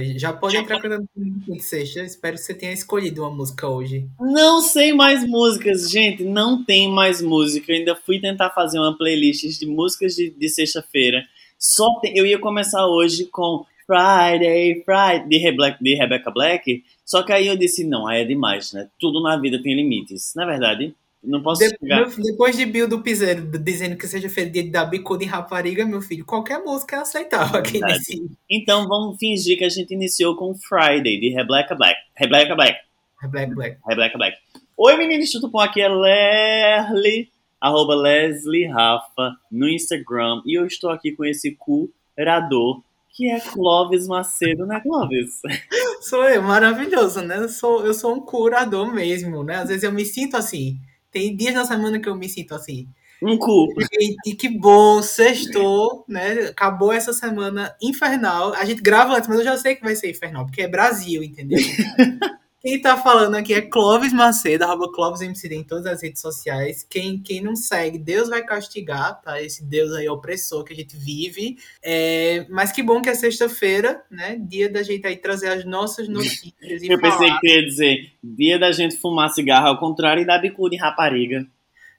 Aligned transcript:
pronto. 0.00 0.18
Já 0.18 0.32
pode 0.32 0.56
entrar 0.56 0.80
cantando 0.80 1.08
de 1.14 1.60
sexta. 1.60 2.00
Espero 2.00 2.36
que 2.36 2.42
você 2.42 2.54
tenha 2.54 2.72
escolhido 2.72 3.22
uma 3.22 3.30
música 3.30 3.68
hoje. 3.68 4.06
Não 4.20 4.60
sei 4.60 4.92
mais 4.92 5.26
músicas, 5.26 5.90
gente. 5.90 6.24
Não 6.24 6.64
tem 6.64 6.88
mais 6.88 7.20
música. 7.20 7.70
Eu 7.72 7.76
ainda 7.76 7.96
fui 7.96 8.20
tentar 8.20 8.50
fazer 8.50 8.78
uma 8.78 8.96
playlist 8.96 9.58
de 9.58 9.66
músicas 9.66 10.14
de, 10.14 10.30
de 10.30 10.48
sexta-feira. 10.48 11.22
Só 11.58 12.00
tem, 12.00 12.16
eu 12.16 12.26
ia 12.26 12.38
começar 12.38 12.86
hoje 12.86 13.26
com 13.26 13.64
Friday, 13.86 14.82
Friday, 14.84 15.28
de, 15.28 15.38
Rebecca, 15.38 15.78
de 15.80 15.94
Rebecca 15.94 16.30
Black. 16.30 16.84
Só 17.04 17.22
que 17.22 17.32
aí 17.32 17.46
eu 17.46 17.56
disse, 17.56 17.84
não, 17.84 18.06
aí 18.06 18.22
é 18.22 18.24
demais, 18.24 18.72
né? 18.72 18.88
Tudo 18.98 19.22
na 19.22 19.36
vida 19.36 19.62
tem 19.62 19.74
limites. 19.74 20.32
Na 20.34 20.44
é 20.44 20.46
verdade, 20.46 20.94
não 21.22 21.40
posso 21.40 21.62
de, 21.62 21.68
chegar... 21.78 22.10
Depois 22.18 22.56
de 22.56 22.66
Bill 22.66 22.88
do 22.88 23.00
Piseiro 23.00 23.46
dizendo 23.58 23.96
que 23.96 24.08
seja 24.08 24.28
feito 24.28 24.52
de 24.52 24.64
dar 24.64 24.86
bicuda 24.86 25.22
em 25.22 25.28
rapariga, 25.28 25.86
meu 25.86 26.02
filho, 26.02 26.24
qualquer 26.24 26.58
música 26.58 26.96
é 26.96 26.98
aceitável 27.00 27.60
aqui 27.60 27.78
nesse. 27.78 28.28
Então 28.50 28.88
vamos 28.88 29.18
fingir 29.18 29.56
que 29.56 29.64
a 29.64 29.68
gente 29.68 29.94
iniciou 29.94 30.34
com 30.34 30.54
Friday, 30.54 31.20
de 31.20 31.28
Rebecca 31.28 31.76
Black. 31.76 31.96
Rebecca 32.16 32.54
Black. 32.56 32.76
Rebecca 33.20 33.54
Black. 33.54 33.78
Rebecca 33.86 34.18
Black. 34.18 34.36
Oi, 34.76 34.96
meninos, 34.96 35.30
tudo 35.30 35.48
bom? 35.48 35.60
Aqui 35.60 35.80
é 35.80 35.88
Lerly, 35.88 37.30
arroba 37.60 37.94
Leslie 37.94 38.66
Rafa, 38.66 39.36
no 39.50 39.68
Instagram. 39.68 40.42
E 40.44 40.58
eu 40.58 40.66
estou 40.66 40.90
aqui 40.90 41.12
com 41.12 41.24
esse 41.24 41.56
curador, 41.56 42.82
que 43.10 43.30
é 43.30 43.38
Clóvis 43.38 44.08
Macedo, 44.08 44.66
né, 44.66 44.80
Clóvis? 44.80 45.40
Sou 46.02 46.24
eu, 46.24 46.42
maravilhoso, 46.42 47.20
né? 47.20 47.36
Eu 47.38 47.48
sou, 47.48 47.86
eu 47.86 47.94
sou 47.94 48.12
um 48.12 48.20
curador 48.20 48.92
mesmo, 48.92 49.44
né? 49.44 49.56
Às 49.58 49.68
vezes 49.68 49.84
eu 49.84 49.92
me 49.92 50.04
sinto 50.04 50.36
assim 50.36 50.80
tem 51.12 51.36
dias 51.36 51.54
na 51.54 51.64
semana 51.64 52.00
que 52.00 52.08
eu 52.08 52.16
me 52.16 52.28
sinto 52.28 52.54
assim. 52.54 52.88
Um 53.22 53.38
cu. 53.38 53.68
E, 54.00 54.16
e 54.30 54.34
que 54.34 54.48
bom, 54.48 55.00
sextou, 55.00 56.04
né? 56.08 56.46
Acabou 56.48 56.92
essa 56.92 57.12
semana 57.12 57.72
infernal. 57.80 58.52
A 58.54 58.64
gente 58.64 58.82
grava 58.82 59.16
antes, 59.16 59.28
mas 59.28 59.38
eu 59.38 59.44
já 59.44 59.56
sei 59.56 59.76
que 59.76 59.84
vai 59.84 59.94
ser 59.94 60.10
infernal, 60.10 60.44
porque 60.44 60.62
é 60.62 60.68
Brasil, 60.68 61.22
entendeu? 61.22 61.60
Quem 62.62 62.80
tá 62.80 62.96
falando 62.96 63.34
aqui 63.34 63.52
é 63.52 63.60
Clóvis 63.60 64.12
Macedo, 64.12 64.62
arroba 64.62 64.90
Clóvis 64.92 65.20
MC 65.20 65.52
em 65.52 65.64
todas 65.64 65.84
as 65.84 66.00
redes 66.00 66.22
sociais. 66.22 66.86
Quem, 66.88 67.20
quem 67.20 67.42
não 67.42 67.56
segue, 67.56 67.98
Deus 67.98 68.28
vai 68.28 68.44
castigar, 68.44 69.20
tá? 69.20 69.42
Esse 69.42 69.64
Deus 69.64 69.92
aí 69.92 70.08
opressor 70.08 70.62
que 70.62 70.72
a 70.72 70.76
gente 70.76 70.96
vive. 70.96 71.56
É, 71.82 72.46
mas 72.48 72.70
que 72.70 72.80
bom 72.80 73.02
que 73.02 73.08
é 73.08 73.14
sexta-feira, 73.14 74.04
né? 74.08 74.36
Dia 74.40 74.70
da 74.70 74.84
gente 74.84 75.04
aí 75.04 75.16
trazer 75.16 75.48
as 75.48 75.64
nossas 75.64 76.08
notícias. 76.08 76.82
Eu 76.82 77.00
pensei 77.00 77.28
que 77.40 77.48
ia 77.48 77.64
dizer 77.64 78.12
dia 78.22 78.58
da 78.60 78.70
gente 78.70 78.96
fumar 78.96 79.30
cigarro 79.30 79.66
ao 79.66 79.78
contrário 79.78 80.22
e 80.22 80.26
dar 80.26 80.38
bicuda 80.38 80.76
em 80.76 80.78
rapariga. 80.78 81.44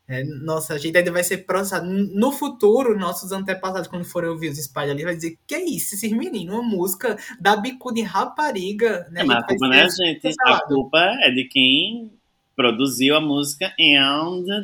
É, 0.08 0.23
nossa, 0.23 0.73
a 0.73 0.78
gente 0.78 0.98
ainda 0.98 1.12
vai 1.12 1.23
ser 1.23 1.38
processado. 1.46 1.86
No 1.86 2.32
futuro, 2.32 3.00
nossos 3.00 3.32
antepassados, 3.32 3.88
quando 3.88 4.04
forem 4.04 4.30
ouvir 4.30 4.50
os 4.50 4.58
espalhos 4.58 4.92
ali, 4.92 5.04
vai 5.04 5.16
dizer: 5.16 5.38
que 5.48 5.56
é 5.56 5.64
isso, 5.64 5.95
esses 5.95 6.12
meninos? 6.12 6.54
Uma 6.54 6.64
música 6.64 7.18
da 7.40 7.56
bicuda 7.56 8.00
em 8.00 8.04
rapariga. 8.04 9.08
Né? 9.12 9.22
É, 9.22 9.23
mas 9.23 9.38
a, 9.38 9.48
culpa 9.48 9.68
não 9.68 9.73
é 9.73 9.84
a 9.84 9.90
gente, 9.90 10.28
a 10.42 10.60
culpa 10.62 11.00
é 11.22 11.32
de 11.32 11.45
quem 11.45 12.12
produziu 12.56 13.16
a 13.16 13.22
música 13.22 13.73
e 13.80 13.98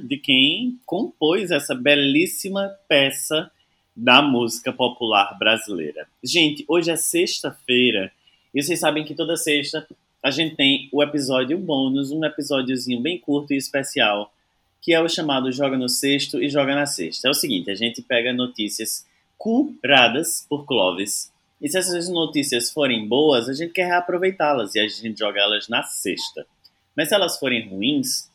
de 0.07 0.17
quem 0.17 0.79
compôs 0.85 1.51
essa 1.51 1.73
belíssima 1.73 2.69
peça 2.87 3.49
da 3.95 4.21
música 4.21 4.71
popular 4.71 5.37
brasileira. 5.37 6.07
Gente, 6.23 6.63
hoje 6.67 6.91
é 6.91 6.95
sexta-feira 6.95 8.11
e 8.53 8.61
vocês 8.61 8.79
sabem 8.79 9.03
que 9.03 9.15
toda 9.15 9.35
sexta 9.35 9.87
a 10.21 10.31
gente 10.31 10.55
tem 10.55 10.89
o 10.91 11.01
episódio 11.01 11.57
bônus, 11.57 12.11
um 12.11 12.23
episódiozinho 12.23 13.01
bem 13.01 13.17
curto 13.17 13.53
e 13.53 13.57
especial 13.57 14.31
que 14.81 14.93
é 14.93 15.01
o 15.01 15.09
chamado 15.09 15.51
Joga 15.51 15.77
no 15.77 15.89
Sexto 15.89 16.41
e 16.41 16.49
Joga 16.49 16.75
na 16.75 16.85
Sexta. 16.85 17.27
É 17.27 17.31
o 17.31 17.33
seguinte, 17.33 17.69
a 17.69 17.75
gente 17.75 18.01
pega 18.01 18.33
notícias 18.33 19.05
curadas 19.37 20.45
por 20.49 20.65
Clovis, 20.65 21.31
e 21.61 21.67
se 21.67 21.77
essas 21.77 22.07
notícias 22.07 22.71
forem 22.71 23.07
boas, 23.07 23.49
a 23.49 23.53
gente 23.53 23.73
quer 23.73 23.87
reaproveitá-las 23.87 24.75
e 24.75 24.79
a 24.79 24.87
gente 24.87 25.19
joga 25.19 25.41
elas 25.41 25.67
na 25.67 25.83
sexta. 25.83 26.45
Mas 26.95 27.09
se 27.09 27.15
elas 27.15 27.37
forem 27.37 27.67
ruins, 27.67 28.29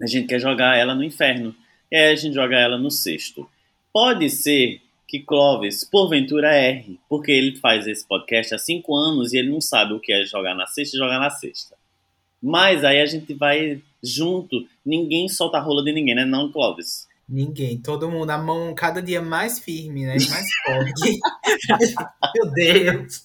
a 0.00 0.06
gente 0.06 0.26
quer 0.26 0.40
jogar 0.40 0.76
ela 0.76 0.94
no 0.94 1.04
inferno, 1.04 1.54
e 1.90 1.96
aí 1.96 2.12
a 2.12 2.16
gente 2.16 2.34
joga 2.34 2.56
ela 2.56 2.78
no 2.78 2.90
sexto. 2.90 3.48
Pode 3.92 4.30
ser 4.30 4.80
que 5.06 5.20
Clovis, 5.20 5.84
porventura, 5.84 6.54
erre, 6.54 6.98
porque 7.08 7.30
ele 7.30 7.56
faz 7.56 7.86
esse 7.86 8.06
podcast 8.06 8.54
há 8.54 8.58
cinco 8.58 8.94
anos 8.96 9.32
e 9.32 9.38
ele 9.38 9.50
não 9.50 9.60
sabe 9.60 9.92
o 9.92 10.00
que 10.00 10.12
é 10.12 10.24
jogar 10.24 10.54
na 10.54 10.66
sexta 10.66 10.96
e 10.96 10.98
jogar 10.98 11.20
na 11.20 11.30
sexta. 11.30 11.76
Mas 12.42 12.84
aí 12.84 13.00
a 13.00 13.06
gente 13.06 13.34
vai 13.34 13.82
junto, 14.02 14.66
ninguém 14.84 15.28
solta 15.28 15.58
a 15.58 15.60
rola 15.60 15.82
de 15.82 15.92
ninguém, 15.92 16.14
né? 16.14 16.24
Não, 16.24 16.50
Clóvis? 16.50 17.06
Ninguém, 17.28 17.78
todo 17.78 18.10
mundo, 18.10 18.30
a 18.30 18.38
mão 18.38 18.72
cada 18.74 19.02
dia 19.02 19.20
mais 19.20 19.58
firme, 19.58 20.04
né? 20.06 20.16
Mais 20.30 20.46
forte. 20.64 21.18
Meu 22.36 22.52
Deus. 22.52 23.22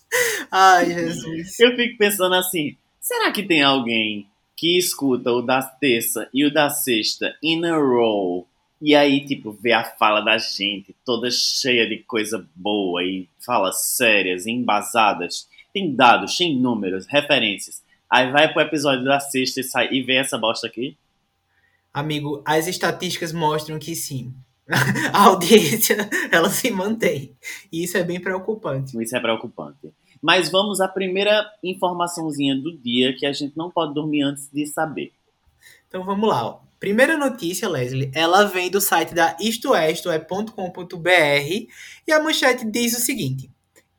Ai, 0.49 0.93
Jesus. 0.93 1.59
Eu 1.59 1.75
fico 1.75 1.97
pensando 1.97 2.33
assim, 2.35 2.75
será 2.99 3.31
que 3.31 3.43
tem 3.43 3.61
alguém 3.61 4.27
que 4.57 4.77
escuta 4.77 5.31
o 5.31 5.41
da 5.41 5.61
terça 5.61 6.27
e 6.33 6.45
o 6.45 6.53
da 6.53 6.69
sexta 6.69 7.35
in 7.43 7.65
a 7.65 7.75
row 7.75 8.47
e 8.81 8.95
aí, 8.95 9.23
tipo, 9.23 9.51
vê 9.51 9.73
a 9.73 9.83
fala 9.83 10.21
da 10.21 10.39
gente 10.39 10.95
toda 11.05 11.29
cheia 11.29 11.87
de 11.87 11.99
coisa 11.99 12.43
boa 12.55 13.03
e 13.03 13.29
falas 13.45 13.83
sérias, 13.95 14.47
embasadas, 14.47 15.47
tem 15.71 15.93
dados, 15.95 16.35
tem 16.35 16.59
números, 16.59 17.05
referências. 17.05 17.83
Aí 18.11 18.29
vai 18.29 18.51
pro 18.51 18.61
episódio 18.61 19.05
da 19.05 19.21
sexta 19.21 19.61
e, 19.61 19.63
sai, 19.63 19.87
e 19.89 20.03
vê 20.03 20.15
essa 20.15 20.37
bosta 20.37 20.67
aqui. 20.67 20.97
Amigo, 21.93 22.41
as 22.45 22.67
estatísticas 22.67 23.31
mostram 23.31 23.79
que 23.79 23.95
sim. 23.95 24.33
A 25.13 25.27
audiência, 25.27 26.09
ela 26.29 26.49
se 26.49 26.69
mantém. 26.71 27.35
E 27.71 27.83
isso 27.83 27.97
é 27.97 28.03
bem 28.03 28.19
preocupante. 28.19 29.01
Isso 29.01 29.15
é 29.15 29.19
preocupante. 29.19 29.93
Mas 30.21 30.49
vamos 30.49 30.81
à 30.81 30.87
primeira 30.87 31.49
informaçãozinha 31.63 32.55
do 32.55 32.77
dia 32.77 33.15
que 33.17 33.25
a 33.25 33.31
gente 33.31 33.57
não 33.57 33.71
pode 33.71 33.93
dormir 33.93 34.23
antes 34.23 34.49
de 34.51 34.65
saber. 34.65 35.13
Então 35.87 36.03
vamos 36.03 36.27
lá. 36.29 36.45
Ó. 36.45 36.59
Primeira 36.79 37.17
notícia, 37.17 37.69
Leslie, 37.69 38.11
ela 38.13 38.43
vem 38.43 38.69
do 38.69 38.81
site 38.81 39.13
da 39.13 39.37
istoé.com.br 39.39 40.51
e 42.07 42.11
a 42.11 42.21
manchete 42.21 42.65
diz 42.65 42.97
o 42.97 42.99
seguinte: 42.99 43.51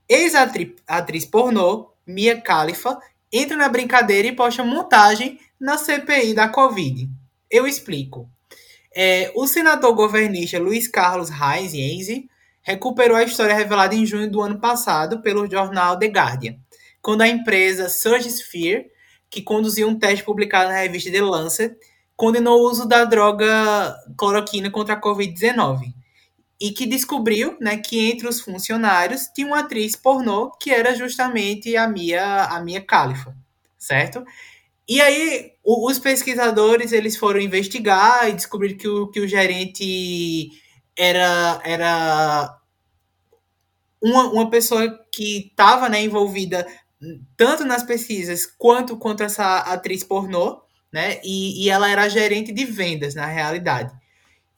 Ex-atriz 0.08 1.24
pornô, 1.24 1.92
Mia 2.06 2.40
Khalifa, 2.40 2.98
entra 3.32 3.56
na 3.56 3.68
brincadeira 3.68 4.28
e 4.28 4.36
posta 4.36 4.62
montagem 4.62 5.38
na 5.58 5.78
CPI 5.78 6.34
da 6.34 6.48
Covid. 6.48 7.08
Eu 7.50 7.66
explico. 7.66 8.28
É, 8.94 9.32
o 9.34 9.46
senador 9.46 9.94
governista 9.94 10.58
Luiz 10.58 10.86
Carlos 10.86 11.30
Reis 11.30 11.72
Enzi 11.72 12.28
recuperou 12.60 13.16
a 13.16 13.22
história 13.22 13.54
revelada 13.54 13.94
em 13.94 14.04
junho 14.04 14.30
do 14.30 14.42
ano 14.42 14.60
passado 14.60 15.22
pelo 15.22 15.50
jornal 15.50 15.98
The 15.98 16.06
Guardian, 16.06 16.56
quando 17.00 17.22
a 17.22 17.28
empresa 17.28 17.88
Surgisphere, 17.88 18.86
que 19.30 19.40
conduziu 19.40 19.88
um 19.88 19.98
teste 19.98 20.24
publicado 20.24 20.68
na 20.68 20.76
revista 20.76 21.10
The 21.10 21.22
Lancet, 21.22 21.74
condenou 22.14 22.60
o 22.60 22.70
uso 22.70 22.86
da 22.86 23.04
droga 23.04 23.96
cloroquina 24.16 24.70
contra 24.70 24.94
a 24.94 25.00
Covid-19 25.00 26.01
e 26.62 26.70
que 26.70 26.86
descobriu 26.86 27.56
né, 27.60 27.76
que 27.76 27.98
entre 27.98 28.28
os 28.28 28.40
funcionários 28.40 29.22
tinha 29.34 29.48
uma 29.48 29.58
atriz 29.58 29.96
pornô 29.96 30.52
que 30.52 30.70
era 30.70 30.94
justamente 30.94 31.76
a 31.76 31.88
Mia, 31.88 32.44
a 32.44 32.62
Mia 32.62 32.80
Khalifa, 32.80 33.36
certo? 33.76 34.24
E 34.88 35.00
aí 35.00 35.54
o, 35.64 35.90
os 35.90 35.98
pesquisadores 35.98 36.92
eles 36.92 37.16
foram 37.16 37.40
investigar 37.40 38.28
e 38.28 38.34
descobriram 38.34 38.78
que 38.78 38.86
o, 38.86 39.08
que 39.08 39.18
o 39.18 39.26
gerente 39.26 40.50
era, 40.96 41.60
era 41.64 42.56
uma, 44.00 44.30
uma 44.30 44.48
pessoa 44.48 44.88
que 45.12 45.48
estava 45.48 45.88
né, 45.88 46.00
envolvida 46.00 46.64
tanto 47.36 47.64
nas 47.64 47.82
pesquisas 47.82 48.46
quanto 48.46 48.96
contra 48.96 49.26
essa 49.26 49.58
atriz 49.58 50.04
pornô, 50.04 50.62
né? 50.92 51.20
E, 51.24 51.64
e 51.64 51.70
ela 51.70 51.90
era 51.90 52.08
gerente 52.08 52.52
de 52.52 52.64
vendas 52.64 53.16
na 53.16 53.26
realidade. 53.26 53.92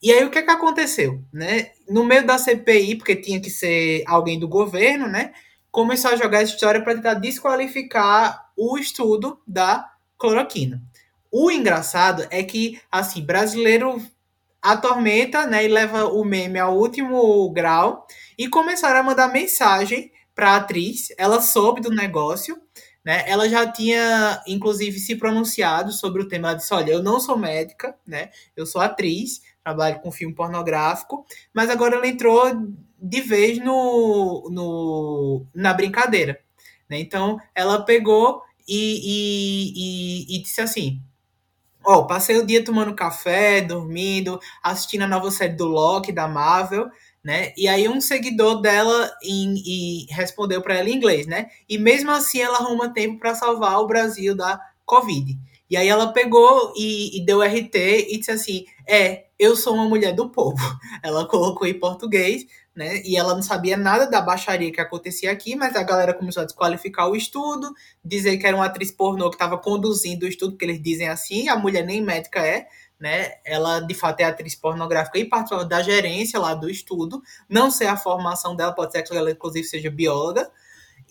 E 0.05 0.11
aí 0.11 0.23
o 0.23 0.29
que, 0.29 0.37
é 0.37 0.43
que 0.43 0.51
aconteceu? 0.51 1.23
Né? 1.33 1.71
No 1.87 2.03
meio 2.03 2.25
da 2.25 2.37
CPI, 2.37 2.95
porque 2.95 3.15
tinha 3.15 3.39
que 3.39 3.49
ser 3.49 4.03
alguém 4.07 4.39
do 4.39 4.47
governo, 4.47 5.07
né? 5.07 5.33
Começou 5.71 6.11
a 6.11 6.15
jogar 6.15 6.41
essa 6.41 6.53
história 6.53 6.81
para 6.81 6.95
tentar 6.95 7.15
desqualificar 7.15 8.49
o 8.57 8.77
estudo 8.77 9.39
da 9.45 9.89
cloroquina. 10.17 10.81
O 11.31 11.51
engraçado 11.51 12.25
é 12.31 12.41
que, 12.43 12.79
assim, 12.91 13.21
brasileiro 13.21 14.01
atormenta, 14.61 15.45
né, 15.45 15.65
e 15.65 15.67
leva 15.67 16.05
o 16.05 16.23
meme 16.25 16.57
ao 16.57 16.75
último 16.75 17.49
grau 17.51 18.07
e 18.37 18.47
começaram 18.47 18.99
a 18.99 19.03
mandar 19.03 19.27
mensagem 19.31 20.11
para 20.33 20.51
a 20.51 20.55
atriz. 20.57 21.09
Ela 21.17 21.41
soube 21.41 21.81
do 21.81 21.91
negócio, 21.91 22.59
né? 23.03 23.23
Ela 23.27 23.47
já 23.47 23.71
tinha, 23.71 24.41
inclusive, 24.47 24.99
se 24.99 25.15
pronunciado 25.15 25.91
sobre 25.91 26.23
o 26.23 26.27
tema. 26.27 26.49
Ela 26.49 26.57
disse: 26.57 26.73
Olha, 26.73 26.91
eu 26.91 27.03
não 27.03 27.19
sou 27.19 27.37
médica, 27.37 27.95
né? 28.07 28.29
Eu 28.55 28.65
sou 28.65 28.81
atriz, 28.81 29.41
trabalho 29.65 29.99
com 29.99 30.11
filme 30.11 30.35
pornográfico, 30.35 31.25
mas 31.51 31.71
agora 31.71 31.95
ela 31.95 32.07
entrou 32.07 32.43
de 33.01 33.21
vez 33.21 33.57
no, 33.57 34.47
no 34.51 35.45
na 35.53 35.73
brincadeira. 35.73 36.39
Né? 36.87 36.99
Então, 36.99 37.39
ela 37.55 37.81
pegou 37.83 38.43
e, 38.67 39.01
e, 39.03 39.73
e, 39.75 40.35
e 40.35 40.41
disse 40.43 40.61
assim: 40.61 41.01
Ó, 41.83 41.97
oh, 41.97 42.07
passei 42.07 42.37
o 42.37 42.45
dia 42.45 42.63
tomando 42.63 42.93
café, 42.93 43.59
dormindo, 43.59 44.39
assistindo 44.61 45.01
a 45.01 45.07
nova 45.07 45.31
série 45.31 45.55
do 45.55 45.65
Loki, 45.65 46.11
da 46.11 46.27
Marvel, 46.27 46.87
né? 47.23 47.51
E 47.57 47.67
aí 47.67 47.89
um 47.89 47.99
seguidor 47.99 48.61
dela 48.61 49.11
em, 49.23 50.05
respondeu 50.11 50.61
para 50.61 50.75
ela 50.75 50.89
em 50.89 50.93
inglês, 50.95 51.25
né? 51.25 51.49
E 51.67 51.79
mesmo 51.79 52.11
assim 52.11 52.39
ela 52.39 52.59
arruma 52.59 52.93
tempo 52.93 53.19
para 53.19 53.33
salvar 53.33 53.79
o 53.79 53.87
Brasil 53.87 54.35
da 54.35 54.59
Covid. 54.85 55.35
E 55.67 55.75
aí 55.75 55.87
ela 55.87 56.13
pegou 56.13 56.71
e, 56.75 57.17
e, 57.17 57.25
deu 57.25 57.41
RT 57.41 57.75
e 58.09 58.17
disse 58.19 58.31
assim: 58.31 58.65
É, 58.87 59.24
eu 59.37 59.55
sou 59.55 59.75
uma 59.75 59.85
mulher 59.85 60.13
do 60.13 60.29
povo. 60.29 60.57
Ela 61.03 61.27
colocou 61.27 61.67
em 61.67 61.79
português, 61.79 62.45
né? 62.75 63.01
E 63.05 63.15
ela 63.17 63.33
não 63.33 63.41
sabia 63.41 63.77
nada 63.77 64.05
da 64.09 64.21
baixaria 64.21 64.71
que 64.71 64.81
acontecia 64.81 65.31
aqui, 65.31 65.55
mas 65.55 65.75
a 65.75 65.83
galera 65.83 66.13
começou 66.13 66.43
a 66.43 66.45
desqualificar 66.45 67.09
o 67.09 67.15
estudo, 67.15 67.73
dizer 68.03 68.37
que 68.37 68.45
era 68.45 68.55
uma 68.55 68.65
atriz 68.65 68.91
pornô 68.91 69.29
que 69.29 69.35
estava 69.35 69.57
conduzindo 69.57 70.23
o 70.23 70.27
estudo, 70.27 70.51
porque 70.51 70.65
eles 70.65 70.81
dizem 70.81 71.07
assim, 71.07 71.47
a 71.47 71.55
mulher 71.55 71.85
nem 71.85 72.01
médica 72.01 72.45
é, 72.45 72.67
né? 72.99 73.33
Ela 73.45 73.79
de 73.79 73.93
fato 73.93 74.19
é 74.19 74.25
atriz 74.25 74.55
pornográfica 74.55 75.17
e 75.17 75.25
participou 75.25 75.65
da 75.65 75.81
gerência 75.81 76.39
lá 76.39 76.53
do 76.53 76.69
estudo. 76.69 77.21
Não 77.47 77.71
sei 77.71 77.87
a 77.87 77.97
formação 77.97 78.55
dela, 78.55 78.73
pode 78.73 78.91
ser 78.91 79.03
que 79.03 79.15
ela 79.15 79.31
inclusive 79.31 79.65
seja 79.65 79.89
bióloga. 79.89 80.49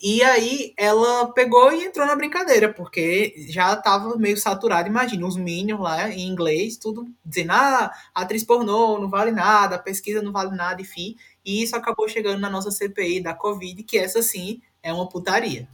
E 0.03 0.23
aí 0.23 0.75
ela 0.77 1.33
pegou 1.33 1.73
e 1.73 1.85
entrou 1.85 2.07
na 2.07 2.17
brincadeira, 2.17 2.73
porque 2.73 3.35
já 3.49 3.73
estava 3.73 4.17
meio 4.17 4.37
saturado, 4.37 4.89
imagina, 4.89 5.27
os 5.27 5.37
Minions 5.37 5.81
lá 5.81 6.11
em 6.11 6.27
inglês, 6.27 6.77
tudo 6.77 7.07
dizendo, 7.25 7.53
ah, 7.53 7.93
atriz 8.15 8.45
pornô 8.45 8.99
não 8.99 9.09
vale 9.09 9.31
nada, 9.31 9.79
pesquisa 9.79 10.21
não 10.21 10.33
vale 10.33 10.55
nada, 10.55 10.83
enfim. 10.83 11.17
E 11.45 11.63
isso 11.63 11.77
acabou 11.77 12.09
chegando 12.09 12.41
na 12.41 12.51
nossa 12.51 12.71
CPI 12.71 13.23
da 13.23 13.35
Covid, 13.35 13.83
que 13.83 13.97
essa 13.97 14.23
sim 14.23 14.61
é 14.83 14.93
uma 14.93 15.09
putaria. 15.09 15.69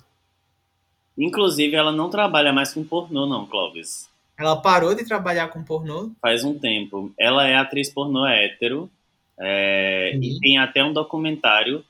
Inclusive, 1.16 1.74
ela 1.74 1.92
não 1.92 2.08
trabalha 2.08 2.52
mais 2.52 2.72
com 2.72 2.84
pornô, 2.84 3.26
não, 3.26 3.46
Clóvis. 3.46 4.08
Ela 4.38 4.56
parou 4.56 4.94
de 4.94 5.04
trabalhar 5.04 5.48
com 5.48 5.62
pornô? 5.62 6.10
Faz 6.20 6.44
um 6.44 6.58
tempo. 6.58 7.12
Ela 7.18 7.46
é 7.46 7.56
atriz 7.56 7.90
pornô 7.90 8.26
hétero. 8.26 8.90
É, 9.38 10.16
e 10.16 10.38
tem 10.38 10.58
até 10.58 10.84
um 10.84 10.92
documentário, 10.92 11.82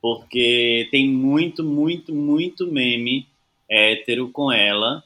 porque 0.00 0.88
tem 0.90 1.08
muito, 1.08 1.62
muito, 1.62 2.14
muito 2.14 2.66
meme 2.66 3.28
hétero 3.68 4.30
com 4.30 4.50
ela. 4.50 5.04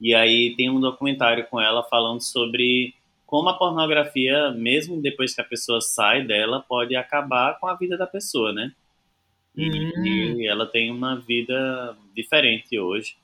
E 0.00 0.14
aí 0.14 0.54
tem 0.56 0.70
um 0.70 0.80
documentário 0.80 1.46
com 1.48 1.60
ela 1.60 1.82
falando 1.82 2.20
sobre 2.20 2.94
como 3.26 3.48
a 3.48 3.58
pornografia, 3.58 4.52
mesmo 4.52 5.02
depois 5.02 5.34
que 5.34 5.40
a 5.40 5.44
pessoa 5.44 5.80
sai 5.80 6.24
dela, 6.24 6.64
pode 6.66 6.94
acabar 6.94 7.58
com 7.58 7.66
a 7.66 7.74
vida 7.74 7.96
da 7.96 8.06
pessoa, 8.06 8.52
né? 8.52 8.72
E, 9.56 9.68
hum. 9.68 10.40
e 10.40 10.46
ela 10.46 10.66
tem 10.66 10.90
uma 10.90 11.16
vida 11.16 11.96
diferente 12.14 12.78
hoje. 12.78 13.16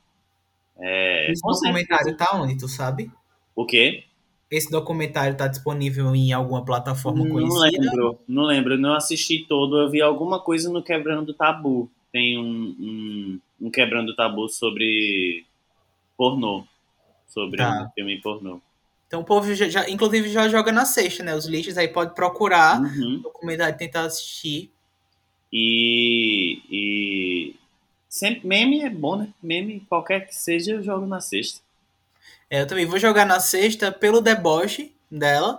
É, 0.78 1.30
Esse 1.30 1.42
documentário 1.42 2.16
tá 2.16 2.30
onde, 2.34 2.58
tu 2.58 2.66
sabe? 2.66 3.10
O 3.54 3.64
quê? 3.64 4.04
Esse 4.52 4.70
documentário 4.70 5.34
tá 5.34 5.48
disponível 5.48 6.14
em 6.14 6.30
alguma 6.30 6.62
plataforma 6.62 7.24
não 7.24 7.30
conhecida? 7.30 7.54
Não 7.54 7.62
lembro, 7.62 8.18
não 8.28 8.42
lembro. 8.42 8.78
Não 8.78 8.94
assisti 8.94 9.46
todo. 9.48 9.80
Eu 9.80 9.88
vi 9.88 10.02
alguma 10.02 10.38
coisa 10.38 10.70
no 10.70 10.82
Quebrando 10.82 11.32
Tabu. 11.32 11.90
Tem 12.12 12.38
um, 12.38 12.76
um, 12.78 13.40
um 13.62 13.70
Quebrando 13.70 14.14
Tabu 14.14 14.46
sobre 14.50 15.46
pornô. 16.18 16.64
Sobre 17.26 17.56
tá. 17.56 17.86
um 17.88 17.94
filme 17.94 18.20
pornô. 18.20 18.60
Então 19.06 19.22
o 19.22 19.24
povo 19.24 19.54
já, 19.54 19.70
já, 19.70 19.88
inclusive 19.88 20.28
já 20.28 20.46
joga 20.50 20.70
na 20.70 20.84
sexta, 20.84 21.22
né? 21.24 21.34
Os 21.34 21.46
lixos 21.46 21.78
aí 21.78 21.88
pode 21.88 22.14
procurar 22.14 22.78
uhum. 22.78 23.16
o 23.20 23.22
documentário 23.22 23.78
tentar 23.78 24.02
assistir. 24.02 24.70
E, 25.50 26.60
e 26.70 27.56
sempre 28.06 28.46
meme 28.46 28.80
é 28.80 28.90
bom, 28.90 29.16
né? 29.16 29.28
Meme 29.42 29.80
qualquer 29.88 30.26
que 30.26 30.36
seja 30.36 30.72
eu 30.72 30.82
jogo 30.82 31.06
na 31.06 31.22
sexta. 31.22 31.62
É, 32.52 32.60
eu 32.60 32.66
também 32.66 32.84
vou 32.84 32.98
jogar 32.98 33.24
na 33.24 33.40
sexta 33.40 33.90
pelo 33.90 34.20
deboche 34.20 34.94
dela 35.10 35.58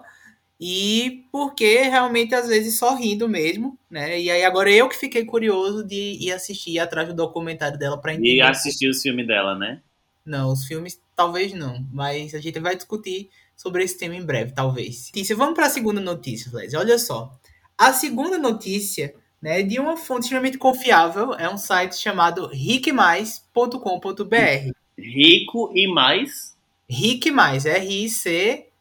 e 0.61 1.23
porque 1.31 1.79
realmente 1.79 2.35
às 2.35 2.47
vezes 2.47 2.77
só 2.77 2.93
rindo 2.93 3.27
mesmo, 3.27 3.75
né? 3.89 4.21
E 4.21 4.29
aí 4.29 4.43
agora 4.43 4.69
eu 4.69 4.87
que 4.87 4.95
fiquei 4.95 5.25
curioso 5.25 5.83
de 5.83 6.19
ir 6.21 6.31
assistir 6.31 6.77
atrás 6.77 7.07
do 7.07 7.15
documentário 7.15 7.79
dela 7.79 7.99
para 7.99 8.13
entender. 8.13 8.35
E 8.35 8.41
assistir 8.43 8.87
os 8.87 9.01
filmes 9.01 9.25
dela, 9.25 9.57
né? 9.57 9.81
Não, 10.23 10.53
os 10.53 10.67
filmes 10.67 11.01
talvez 11.15 11.51
não, 11.51 11.83
mas 11.91 12.35
a 12.35 12.39
gente 12.39 12.59
vai 12.59 12.75
discutir 12.75 13.31
sobre 13.57 13.83
esse 13.83 13.97
tema 13.97 14.15
em 14.15 14.23
breve, 14.23 14.51
talvez. 14.51 15.07
Notícia. 15.07 15.35
Vamos 15.35 15.55
para 15.55 15.65
a 15.65 15.71
segunda 15.71 15.99
notícia, 15.99 16.51
Fles. 16.51 16.75
Olha 16.75 16.99
só. 16.99 17.35
A 17.75 17.91
segunda 17.91 18.37
notícia 18.37 19.15
né, 19.41 19.63
de 19.63 19.79
uma 19.79 19.97
fonte 19.97 20.25
extremamente 20.25 20.59
confiável 20.59 21.33
é 21.33 21.49
um 21.49 21.57
site 21.57 21.95
chamado 21.95 22.45
riquemais.com.br. 22.53 24.71
Rico 24.95 25.71
e 25.73 25.91
mais? 25.91 26.52
Riquemais, 26.89 27.65
R-I-C-M-A-I-S, 27.65 28.71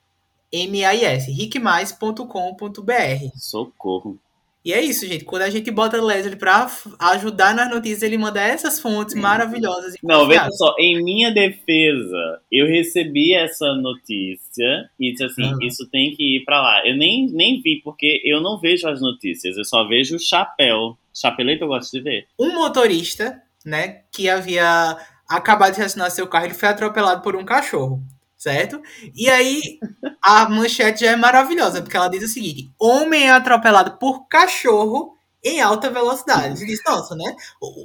riquemais.com.br. 1.31 3.31
Socorro. 3.37 4.19
E 4.65 4.73
é 4.73 4.81
isso, 4.81 5.07
gente. 5.07 5.25
Quando 5.25 5.43
a 5.43 5.51
gente 5.51 5.71
bota 5.73 6.01
Leslie 6.01 6.37
pra 6.37 6.71
ajudar 7.01 7.55
nas 7.55 7.69
notícias, 7.69 8.03
ele 8.03 8.17
manda 8.17 8.41
essas 8.41 8.79
fontes 8.79 9.15
maravilhosas. 9.15 9.95
Não, 10.03 10.27
veja 10.27 10.49
só, 10.53 10.77
em 10.79 11.03
minha 11.03 11.33
defesa, 11.33 12.41
eu 12.51 12.67
recebi 12.67 13.35
essa 13.35 13.75
notícia 13.75 14.89
e 15.01 15.11
disse 15.11 15.25
assim: 15.25 15.43
uhum. 15.43 15.59
isso 15.63 15.89
tem 15.91 16.15
que 16.15 16.37
ir 16.37 16.45
pra 16.45 16.63
lá. 16.63 16.87
Eu 16.87 16.97
nem, 16.97 17.27
nem 17.33 17.61
vi, 17.61 17.81
porque 17.83 18.23
eu 18.25 18.41
não 18.41 18.61
vejo 18.61 18.89
as 18.89 19.01
notícias, 19.01 19.57
eu 19.57 19.65
só 19.65 19.87
vejo 19.89 20.15
o 20.15 20.21
chapéu. 20.21 20.97
Chapeleiro 21.13 21.65
eu 21.65 21.69
gosto 21.69 21.91
de 21.91 22.01
ver. 22.01 22.29
Um 22.39 22.55
motorista, 22.55 23.43
né, 23.67 24.03
que 24.13 24.29
havia 24.29 24.97
acabado 25.37 25.75
de 25.75 25.81
estacionar 25.81 26.11
seu 26.11 26.27
carro, 26.27 26.47
ele 26.47 26.55
foi 26.55 26.69
atropelado 26.69 27.23
por 27.23 27.37
um 27.37 27.45
cachorro 27.45 28.03
certo? 28.43 28.83
E 29.15 29.31
aí 29.31 29.79
a 30.21 30.49
manchete 30.49 31.03
já 31.03 31.13
é 31.13 31.17
maravilhosa, 31.17 31.81
porque 31.81 31.97
ela 31.97 32.09
diz 32.09 32.25
o 32.25 32.29
seguinte: 32.29 32.73
homem 32.77 33.29
é 33.29 33.31
atropelado 33.31 33.99
por 33.99 34.27
cachorro 34.27 35.17
em 35.45 35.61
alta 35.61 35.91
velocidade. 35.91 36.65
Diz, 36.65 36.81
nossa, 36.85 37.17
né? 37.17 37.35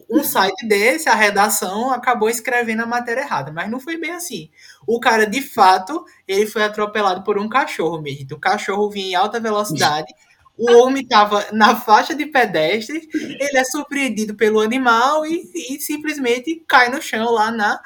Um 0.10 0.24
site 0.24 0.68
desse, 0.68 1.10
a 1.10 1.16
redação 1.16 1.92
acabou 1.92 2.30
escrevendo 2.30 2.84
a 2.84 2.86
matéria 2.86 3.22
errada, 3.22 3.52
mas 3.52 3.70
não 3.70 3.80
foi 3.80 3.98
bem 3.98 4.12
assim. 4.12 4.50
O 4.86 5.00
cara, 5.00 5.26
de 5.26 5.42
fato, 5.42 6.06
ele 6.28 6.46
foi 6.46 6.64
atropelado 6.64 7.24
por 7.24 7.38
um 7.38 7.50
cachorro 7.50 8.00
mesmo. 8.00 8.36
O 8.36 8.40
cachorro 8.40 8.90
vinha 8.90 9.08
em 9.08 9.16
alta 9.16 9.40
velocidade. 9.40 10.14
O 10.58 10.72
homem 10.78 11.04
estava 11.04 11.46
na 11.52 11.76
faixa 11.76 12.16
de 12.16 12.26
pedestre, 12.26 13.08
ele 13.14 13.58
é 13.58 13.64
surpreendido 13.64 14.36
pelo 14.36 14.60
animal 14.60 15.26
e, 15.26 15.44
e 15.54 15.80
simplesmente 15.80 16.64
cai 16.68 16.90
no 16.90 17.02
chão 17.02 17.32
lá 17.32 17.52
na, 17.52 17.80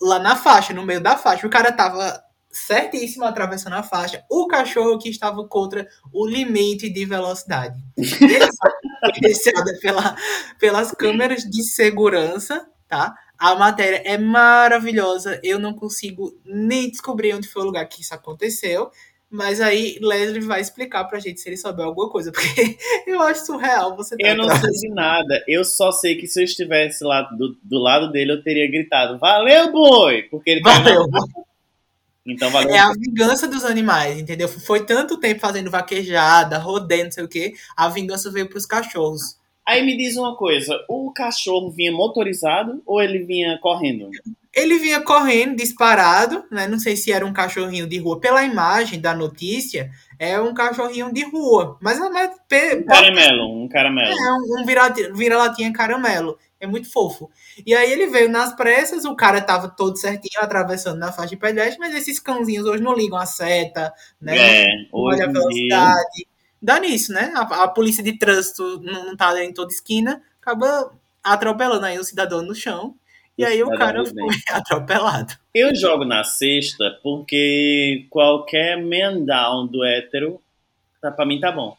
lá 0.00 0.18
na 0.18 0.34
faixa, 0.34 0.74
no 0.74 0.84
meio 0.84 1.00
da 1.00 1.16
faixa. 1.16 1.46
O 1.46 1.50
cara 1.50 1.70
tava 1.70 2.22
certíssimo 2.52 3.24
atravessando 3.24 3.74
a 3.74 3.82
faixa. 3.82 4.24
O 4.30 4.46
cachorro 4.46 4.98
que 4.98 5.08
estava 5.08 5.46
contra 5.48 5.88
o 6.12 6.26
limite 6.26 6.90
de 6.90 7.04
velocidade. 7.04 7.82
Apreciada 9.02 9.72
pela, 9.80 10.16
pelas 10.58 10.92
câmeras 10.92 11.42
de 11.42 11.62
segurança, 11.64 12.66
tá? 12.86 13.14
A 13.38 13.54
matéria 13.56 14.02
é 14.04 14.18
maravilhosa. 14.18 15.40
Eu 15.42 15.58
não 15.58 15.74
consigo 15.74 16.32
nem 16.44 16.90
descobrir 16.90 17.34
onde 17.34 17.48
foi 17.48 17.62
o 17.62 17.66
lugar 17.66 17.88
que 17.88 18.02
isso 18.02 18.14
aconteceu. 18.14 18.90
Mas 19.32 19.62
aí 19.62 19.98
Leslie 19.98 20.42
vai 20.42 20.60
explicar 20.60 21.04
pra 21.04 21.18
gente 21.18 21.40
se 21.40 21.48
ele 21.48 21.56
souber 21.56 21.86
alguma 21.86 22.10
coisa, 22.10 22.30
porque 22.32 22.76
eu 23.06 23.22
acho 23.22 23.46
surreal 23.46 23.96
você 23.96 24.14
tá 24.14 24.28
Eu 24.28 24.36
não 24.36 24.44
sei 24.44 24.70
de 24.70 24.88
nada. 24.90 25.42
Eu 25.48 25.64
só 25.64 25.90
sei 25.90 26.16
que 26.16 26.26
se 26.26 26.38
eu 26.38 26.44
estivesse 26.44 27.02
lá 27.02 27.22
do, 27.22 27.56
do 27.62 27.78
lado 27.78 28.12
dele, 28.12 28.32
eu 28.32 28.42
teria 28.42 28.70
gritado: 28.70 29.18
Valeu, 29.18 29.72
boi! 29.72 30.24
Porque 30.24 30.50
ele 30.50 30.60
tá 30.60 30.78
Valeu! 30.78 31.06
Então 32.26 32.50
valeu. 32.50 32.74
É 32.74 32.78
a 32.78 32.92
vingança 32.92 33.48
dos 33.48 33.64
animais, 33.64 34.20
entendeu? 34.20 34.48
Foi 34.48 34.84
tanto 34.84 35.18
tempo 35.18 35.40
fazendo 35.40 35.70
vaquejada, 35.70 36.58
rodeio, 36.58 37.04
não 37.04 37.10
sei 37.10 37.24
o 37.24 37.28
quê. 37.28 37.54
A 37.74 37.88
vingança 37.88 38.30
veio 38.30 38.48
pros 38.48 38.66
cachorros. 38.66 39.38
Aí 39.66 39.82
me 39.82 39.96
diz 39.96 40.14
uma 40.16 40.36
coisa: 40.36 40.78
o 40.90 41.10
cachorro 41.10 41.70
vinha 41.70 41.90
motorizado 41.90 42.82
ou 42.84 43.00
ele 43.00 43.24
vinha 43.24 43.58
correndo? 43.62 44.10
Ele 44.54 44.78
vinha 44.78 45.00
correndo, 45.00 45.56
disparado, 45.56 46.44
né? 46.50 46.66
Não 46.66 46.78
sei 46.78 46.94
se 46.94 47.10
era 47.10 47.24
um 47.24 47.32
cachorrinho 47.32 47.86
de 47.86 47.98
rua. 47.98 48.20
Pela 48.20 48.44
imagem 48.44 49.00
da 49.00 49.14
notícia, 49.14 49.90
é 50.18 50.38
um 50.38 50.52
cachorrinho 50.52 51.10
de 51.10 51.24
rua. 51.24 51.78
Mas 51.80 51.98
é 51.98 52.08
mais. 52.10 52.30
Um 52.30 52.84
caramelo, 52.84 53.62
um 53.64 53.68
caramelo. 53.68 54.10
É, 54.10 54.32
um, 54.32 54.60
um 54.60 55.14
vira-latinha 55.14 55.72
caramelo. 55.72 56.38
É 56.60 56.66
muito 56.66 56.92
fofo. 56.92 57.30
E 57.66 57.74
aí 57.74 57.90
ele 57.90 58.08
veio 58.08 58.28
nas 58.28 58.54
pressas, 58.54 59.06
o 59.06 59.16
cara 59.16 59.40
tava 59.40 59.68
todo 59.68 59.96
certinho, 59.96 60.40
atravessando 60.40 60.98
na 60.98 61.10
faixa 61.10 61.30
de 61.30 61.36
pedestre, 61.36 61.78
mas 61.80 61.94
esses 61.94 62.20
cãozinhos 62.20 62.66
hoje 62.66 62.82
não 62.82 62.94
ligam 62.94 63.18
a 63.18 63.26
seta, 63.26 63.92
né? 64.20 64.36
É, 64.36 64.66
olha 64.92 65.24
a 65.24 65.32
velocidade. 65.32 66.26
Dá 66.60 66.78
nisso, 66.78 67.10
né? 67.12 67.32
A, 67.34 67.64
a 67.64 67.68
polícia 67.68 68.04
de 68.04 68.16
trânsito 68.18 68.80
não, 68.82 69.06
não 69.06 69.16
tá 69.16 69.42
em 69.42 69.52
toda 69.52 69.72
esquina, 69.72 70.22
acaba 70.40 70.92
atropelando 71.24 71.86
aí 71.86 71.98
o 71.98 72.04
cidadão 72.04 72.42
no 72.42 72.54
chão 72.54 72.94
e 73.42 73.44
aí 73.44 73.62
o 73.62 73.70
cara 73.70 74.04
foi 74.04 74.14
atropelado. 74.50 75.34
Eu 75.54 75.74
jogo 75.74 76.04
na 76.04 76.24
sexta 76.24 76.98
porque 77.02 78.06
qualquer 78.10 78.76
man 78.82 79.24
down 79.24 79.66
do 79.66 79.84
hétero, 79.84 80.40
tá, 81.00 81.10
pra 81.10 81.26
mim 81.26 81.40
tá 81.40 81.50
bom. 81.50 81.76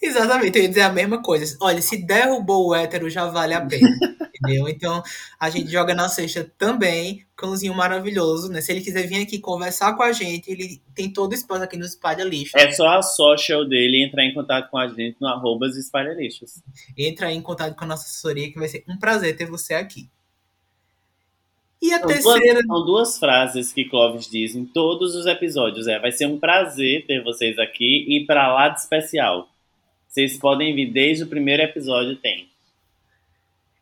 Exatamente, 0.00 0.58
eu 0.58 0.64
ia 0.64 0.68
dizer 0.68 0.82
a 0.82 0.92
mesma 0.92 1.22
coisa. 1.22 1.56
Olha, 1.60 1.80
se 1.80 2.04
derrubou 2.04 2.68
o 2.68 2.74
hétero, 2.74 3.08
já 3.08 3.26
vale 3.26 3.54
a 3.54 3.64
pena. 3.64 3.88
entendeu? 4.42 4.68
Então, 4.68 5.02
a 5.38 5.48
gente 5.48 5.70
joga 5.70 5.94
na 5.94 6.08
sexta 6.08 6.50
também, 6.58 7.24
cãozinho 7.36 7.74
maravilhoso, 7.74 8.50
né? 8.50 8.60
Se 8.60 8.72
ele 8.72 8.80
quiser 8.80 9.06
vir 9.06 9.22
aqui 9.22 9.38
conversar 9.38 9.96
com 9.96 10.02
a 10.02 10.12
gente, 10.12 10.50
ele 10.50 10.82
tem 10.94 11.12
todo 11.12 11.30
o 11.30 11.34
espaço 11.34 11.62
aqui 11.62 11.76
no 11.76 11.84
Espalha 11.84 12.24
Lixo. 12.24 12.58
É 12.58 12.70
só 12.72 12.88
a 12.88 13.02
social 13.02 13.66
dele 13.66 14.04
entrar 14.04 14.24
em 14.24 14.34
contato 14.34 14.68
com 14.70 14.78
a 14.78 14.88
gente 14.88 15.16
no 15.20 15.28
arroba 15.28 15.66
Espalha 15.68 16.12
Lixos. 16.12 16.62
Entra 16.96 17.32
em 17.32 17.40
contato 17.40 17.76
com 17.76 17.84
a 17.84 17.88
nossa 17.88 18.04
assessoria, 18.04 18.50
que 18.50 18.58
vai 18.58 18.68
ser 18.68 18.84
um 18.88 18.98
prazer 18.98 19.36
ter 19.36 19.46
você 19.46 19.74
aqui. 19.74 20.10
E 21.92 21.94
a 21.94 21.98
são 21.98 22.08
terceira. 22.08 22.62
Duas, 22.62 22.66
são 22.66 22.86
duas 22.86 23.18
frases 23.18 23.72
que 23.72 23.84
Clóvis 23.84 24.26
diz 24.26 24.54
em 24.54 24.64
todos 24.64 25.14
os 25.14 25.26
episódios. 25.26 25.86
É, 25.86 25.98
vai 25.98 26.10
ser 26.10 26.26
um 26.26 26.38
prazer 26.38 27.04
ter 27.06 27.22
vocês 27.22 27.58
aqui 27.58 28.06
e 28.08 28.24
para 28.24 28.52
lá 28.52 28.70
de 28.70 28.80
especial. 28.80 29.48
Vocês 30.08 30.38
podem 30.38 30.74
vir 30.74 30.90
desde 30.90 31.24
o 31.24 31.26
primeiro 31.26 31.62
episódio, 31.62 32.16
tem. 32.16 32.48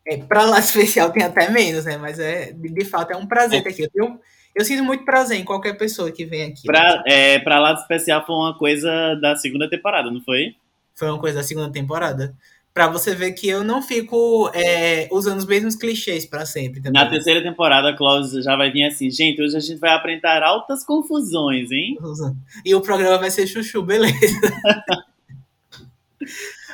É, 0.05 0.17
pra 0.17 0.43
lá 0.43 0.59
especial 0.59 1.11
tem 1.11 1.23
até 1.23 1.49
menos, 1.49 1.85
né? 1.85 1.97
Mas 1.97 2.19
é, 2.19 2.51
de, 2.51 2.69
de 2.69 2.85
fato 2.85 3.11
é 3.11 3.15
um 3.15 3.25
prazer 3.25 3.63
ter 3.63 3.69
aqui. 3.69 3.87
Eu, 3.95 4.19
eu 4.53 4.65
sinto 4.65 4.83
muito 4.83 5.05
prazer 5.05 5.39
em 5.39 5.45
qualquer 5.45 5.77
pessoa 5.77 6.11
que 6.11 6.25
vem 6.25 6.43
aqui. 6.43 6.65
Pra, 6.65 6.97
né? 6.97 7.03
é, 7.05 7.39
pra 7.39 7.59
lá 7.59 7.73
especial 7.73 8.25
foi 8.25 8.35
uma 8.35 8.57
coisa 8.57 9.15
da 9.21 9.35
segunda 9.37 9.69
temporada, 9.69 10.11
não 10.11 10.21
foi? 10.21 10.55
Foi 10.95 11.09
uma 11.09 11.19
coisa 11.19 11.37
da 11.37 11.43
segunda 11.43 11.71
temporada. 11.71 12.35
Pra 12.73 12.87
você 12.87 13.13
ver 13.13 13.33
que 13.33 13.49
eu 13.49 13.65
não 13.65 13.81
fico 13.81 14.49
é, 14.53 15.09
usando 15.11 15.39
os 15.39 15.45
mesmos 15.45 15.75
clichês 15.75 16.25
para 16.25 16.45
sempre. 16.45 16.81
Também. 16.81 17.01
Na 17.01 17.09
terceira 17.09 17.43
temporada, 17.43 17.89
a 17.89 17.97
Cláudia 17.97 18.41
já 18.41 18.55
vai 18.55 18.71
vir 18.71 18.85
assim, 18.85 19.09
gente, 19.09 19.41
hoje 19.41 19.57
a 19.57 19.59
gente 19.59 19.77
vai 19.77 19.93
apresentar 19.93 20.41
altas 20.41 20.85
confusões, 20.85 21.69
hein? 21.71 21.97
E 22.65 22.73
o 22.73 22.79
programa 22.79 23.17
vai 23.17 23.29
ser 23.29 23.45
chuchu, 23.45 23.81
beleza. 23.81 24.15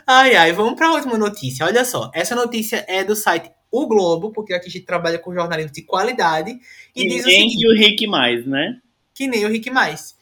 ai, 0.05 0.35
ai, 0.35 0.53
vamos 0.53 0.75
para 0.75 0.89
a 0.89 0.93
última 0.93 1.17
notícia. 1.17 1.65
Olha 1.65 1.83
só, 1.83 2.11
essa 2.13 2.35
notícia 2.35 2.85
é 2.87 3.03
do 3.03 3.15
site 3.15 3.49
O 3.71 3.87
Globo, 3.87 4.31
porque 4.31 4.53
aqui 4.53 4.67
a 4.67 4.71
gente 4.71 4.85
trabalha 4.85 5.17
com 5.17 5.33
jornalismo 5.33 5.71
de 5.71 5.81
qualidade. 5.81 6.59
E 6.95 7.01
que 7.01 7.07
diz 7.07 7.25
o 7.25 7.29
seguinte, 7.29 7.67
o 7.67 7.75
Rick 7.75 8.05
Mais, 8.05 8.45
né? 8.45 8.77
Que 9.15 9.25
nem 9.25 9.45
o 9.45 9.49
Rick 9.49 9.71
Mais. 9.71 10.15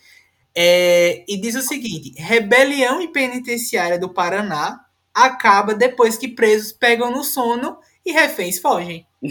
É, 0.56 1.26
e 1.28 1.36
diz 1.36 1.54
o 1.56 1.62
seguinte: 1.62 2.14
rebelião 2.18 3.02
em 3.02 3.12
penitenciária 3.12 4.00
do 4.00 4.08
Paraná 4.08 4.85
acaba 5.16 5.74
depois 5.74 6.18
que 6.18 6.28
presos 6.28 6.74
pegam 6.74 7.10
no 7.10 7.24
sono 7.24 7.78
e 8.06 8.12
reféns 8.12 8.60
fogem. 8.60 9.08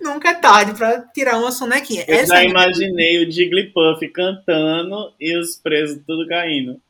Nunca 0.00 0.30
é 0.30 0.34
tarde 0.34 0.72
para 0.74 1.02
tirar 1.12 1.36
uma 1.38 1.52
sonequinha. 1.52 2.04
Eu 2.08 2.14
Essa 2.14 2.36
já 2.36 2.42
é 2.42 2.46
imaginei 2.46 3.22
o 3.22 3.30
Jigglypuff 3.30 4.08
cantando 4.08 5.12
e 5.20 5.36
os 5.36 5.56
presos 5.56 6.00
tudo 6.06 6.26
caindo. 6.26 6.80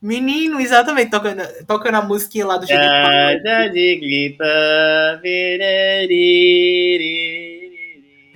Menino, 0.00 0.60
exatamente, 0.60 1.10
tocando, 1.10 1.42
tocando 1.66 1.96
a 1.96 2.02
musiquinha 2.02 2.46
lá 2.46 2.56
do 2.56 2.66
Jigglypuff. 2.66 3.08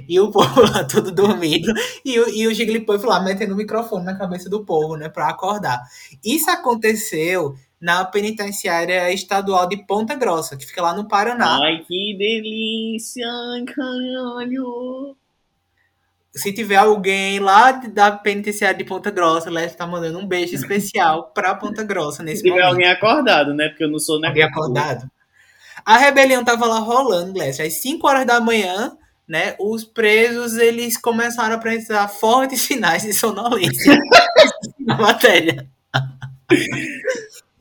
E 0.09 0.19
o 0.19 0.31
povo 0.31 0.62
lá 0.62 0.85
todo 0.85 1.12
dormindo. 1.12 1.73
E 2.05 2.19
o, 2.19 2.29
e 2.31 2.47
o 2.47 2.55
Jigglypuff 2.55 3.05
lá 3.05 3.21
metendo 3.21 3.53
o 3.55 3.57
microfone 3.57 4.05
na 4.05 4.17
cabeça 4.17 4.49
do 4.49 4.65
povo, 4.65 4.97
né? 4.97 5.09
Pra 5.09 5.29
acordar. 5.29 5.83
Isso 6.25 6.50
aconteceu 6.50 7.55
na 7.81 8.05
penitenciária 8.05 9.12
estadual 9.12 9.69
de 9.69 9.77
Ponta 9.87 10.15
Grossa, 10.15 10.57
que 10.57 10.67
fica 10.67 10.83
lá 10.83 10.95
no 10.95 11.07
Paraná. 11.07 11.59
Ai, 11.62 11.85
que 11.87 12.17
delícia, 12.19 13.27
caralho! 13.67 15.17
Se 16.35 16.53
tiver 16.53 16.77
alguém 16.77 17.38
lá 17.41 17.73
da 17.73 18.12
penitenciária 18.12 18.77
de 18.77 18.85
Ponta 18.85 19.11
Grossa, 19.11 19.50
Leste 19.50 19.77
tá 19.77 19.87
mandando 19.87 20.19
um 20.19 20.27
beijo 20.27 20.55
especial 20.55 21.31
pra 21.35 21.55
Ponta 21.55 21.83
Grossa 21.83 22.23
nesse 22.23 22.38
Se 22.38 22.43
tiver 22.45 22.57
momento. 22.57 22.71
alguém 22.71 22.88
acordado, 22.88 23.55
né? 23.55 23.69
Porque 23.69 23.85
eu 23.85 23.91
não 23.91 23.99
sou 23.99 24.21
né? 24.21 24.29
Alguém 24.29 24.45
acordado. 24.45 25.11
A 25.85 25.97
rebelião 25.97 26.45
tava 26.45 26.67
lá 26.67 26.79
rolando, 26.79 27.38
Leste. 27.38 27.62
Às 27.62 27.75
5 27.75 28.07
horas 28.07 28.27
da 28.27 28.41
manhã, 28.41 28.97
né? 29.29 29.55
Os 29.59 29.85
presos, 29.85 30.57
eles 30.57 30.97
começaram 30.97 31.55
a 31.55 31.59
apresentar 31.59 32.09
fortes 32.09 32.63
sinais 32.63 33.03
de 33.03 33.13
sonolência 33.13 33.99
na 34.81 34.97
matéria. 34.97 35.69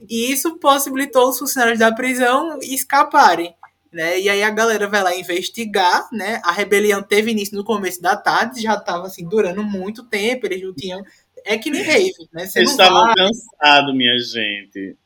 E 0.10 0.32
isso 0.32 0.58
possibilitou 0.58 1.30
os 1.30 1.38
funcionários 1.38 1.80
da 1.80 1.92
prisão 1.92 2.58
escaparem. 2.62 3.54
Né? 3.92 4.20
E 4.20 4.30
aí 4.30 4.44
a 4.44 4.50
galera 4.50 4.88
vai 4.88 5.02
lá 5.02 5.16
investigar, 5.16 6.08
né? 6.12 6.42
A 6.44 6.52
rebelião 6.52 7.02
teve 7.02 7.32
início 7.32 7.58
no 7.58 7.64
começo 7.64 8.02
da 8.02 8.16
tarde, 8.16 8.62
já 8.62 8.76
estava 8.76 9.08
assim 9.08 9.28
durando 9.28 9.64
muito 9.64 10.04
tempo, 10.04 10.46
eles 10.46 10.62
não 10.62 10.74
tinham 10.74 11.02
é 11.48 11.58
que 11.58 11.72
nem 11.72 11.82
rave, 11.82 12.30
né? 12.34 12.46
Você 12.46 12.60
eles 12.60 12.72
estavam 12.72 13.02
cansados, 13.16 13.96
minha 13.96 14.20
gente. 14.20 14.98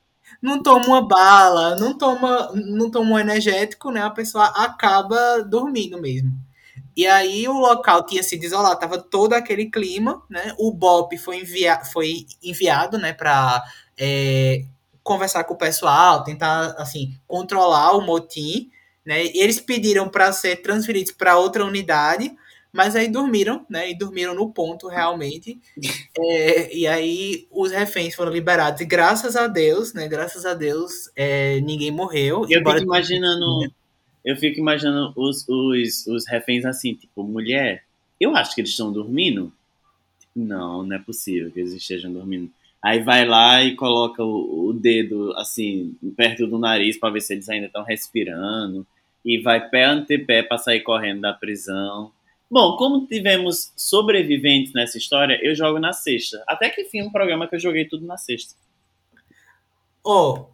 Não 0.42 0.62
toma 0.64 0.86
uma 0.88 1.08
bala, 1.08 1.76
não 1.76 1.96
toma, 1.96 2.52
não 2.56 2.90
toma 2.90 3.12
um 3.12 3.20
energético, 3.20 3.92
né? 3.92 4.02
A 4.02 4.10
pessoa 4.10 4.46
acaba 4.46 5.44
dormindo 5.44 6.02
mesmo. 6.02 6.32
E 6.96 7.08
aí 7.08 7.48
o 7.48 7.54
local 7.54 8.06
tinha 8.06 8.22
sido 8.22 8.44
isolado, 8.44 8.80
tava 8.80 8.98
todo 8.98 9.34
aquele 9.34 9.70
clima, 9.70 10.22
né? 10.30 10.54
O 10.58 10.72
BOP 10.72 11.18
foi, 11.18 11.38
envia 11.38 11.84
foi 11.86 12.26
enviado, 12.44 12.98
né, 12.98 13.14
para 13.14 13.64
é, 13.98 14.66
conversar 15.04 15.44
com 15.46 15.54
o 15.54 15.58
pessoal, 15.58 16.24
tentar 16.24 16.76
assim 16.78 17.18
controlar 17.28 17.94
o 17.94 18.02
motim, 18.02 18.70
né? 19.06 19.26
E 19.26 19.40
eles 19.40 19.60
pediram 19.60 20.10
para 20.10 20.32
ser 20.32 20.58
transferidos 20.58 21.12
para 21.12 21.38
outra 21.38 21.66
unidade, 21.66 22.32
mas 22.72 22.96
aí 22.96 23.08
dormiram, 23.08 23.66
né? 23.70 23.90
E 23.90 23.98
dormiram 23.98 24.34
no 24.36 24.52
ponto 24.52 24.88
realmente. 24.88 25.60
É, 26.18 26.76
e 26.76 26.88
aí 26.88 27.48
os 27.52 27.72
reféns 27.72 28.16
foram 28.16 28.32
liberados 28.32 28.82
e 28.82 28.86
graças 28.86 29.36
a 29.36 29.48
Deus, 29.48 29.94
né? 29.94 30.08
Graças 30.08 30.46
a 30.46 30.54
Deus 30.54 31.10
é, 31.16 31.60
ninguém 31.62 31.92
morreu. 31.92 32.46
Eu 32.50 32.60
fico 32.60 32.78
imaginando, 32.78 33.72
eu 34.24 34.36
fico 34.36 34.60
imaginando 34.60 35.14
os, 35.16 35.48
os, 35.48 36.08
os 36.08 36.28
reféns 36.28 36.66
assim, 36.66 36.94
tipo 36.94 37.24
mulher. 37.24 37.84
Eu 38.20 38.36
acho 38.36 38.54
que 38.54 38.62
eles 38.62 38.72
estão 38.72 38.92
dormindo. 38.92 39.52
Não, 40.36 40.84
não 40.84 40.96
é 40.96 41.00
possível 41.00 41.52
que 41.52 41.60
eles 41.60 41.74
estejam 41.74 42.12
dormindo. 42.12 42.50
Aí 42.82 43.00
vai 43.00 43.26
lá 43.26 43.64
e 43.64 43.76
coloca 43.76 44.24
o, 44.24 44.70
o 44.70 44.74
dedo 44.74 45.34
assim 45.38 45.96
perto 46.16 46.48
do 46.48 46.58
nariz 46.58 46.98
para 46.98 47.14
ver 47.14 47.22
se 47.22 47.34
eles 47.34 47.50
ainda 47.50 47.68
estão 47.68 47.84
respirando 47.84 48.86
e 49.24 49.40
vai 49.40 49.70
pé 49.70 49.86
ante 49.86 50.18
pé 50.18 50.42
para 50.42 50.58
sair 50.58 50.82
correndo 50.82 51.22
da 51.22 51.34
prisão. 51.34 52.12
Bom, 52.50 52.76
como 52.76 53.08
tivemos 53.08 53.72
sobreviventes 53.78 54.74
nessa 54.74 54.98
história, 54.98 55.40
eu 55.42 55.56
jogo 55.56 55.80
na 55.80 55.94
sexta. 55.94 56.44
Até 56.48 56.70
que 56.70 56.82
enfim, 56.82 57.02
um 57.02 57.12
programa 57.12 57.48
que 57.48 57.56
eu 57.56 57.60
joguei 57.60 57.86
tudo 57.86 58.06
na 58.06 58.18
sexta. 58.18 58.56
Oh, 60.04 60.48